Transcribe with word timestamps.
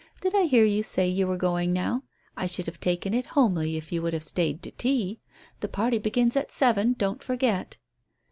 Did 0.21 0.33
I 0.33 0.45
hear 0.45 0.65
you 0.65 0.81
say 0.81 1.07
you 1.07 1.27
were 1.27 1.37
going 1.37 1.73
now? 1.73 2.01
I 2.35 2.47
should 2.47 2.65
have 2.65 2.79
taken 2.79 3.13
it 3.13 3.27
homely 3.37 3.77
if 3.77 3.91
you 3.91 4.01
would 4.01 4.13
have 4.13 4.23
stayed 4.23 4.63
to 4.63 4.71
tea. 4.71 5.19
The 5.59 5.67
party 5.67 5.99
begins 5.99 6.35
at 6.35 6.51
seven, 6.51 6.93
don't 6.93 7.21
forget." 7.21 7.77